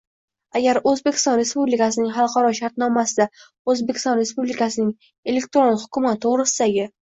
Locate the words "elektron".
5.37-5.81